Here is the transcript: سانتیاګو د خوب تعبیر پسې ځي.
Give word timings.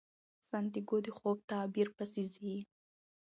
سانتیاګو 0.49 0.97
د 1.05 1.07
خوب 1.17 1.37
تعبیر 1.51 1.87
پسې 1.95 2.23
ځي. 2.33 2.57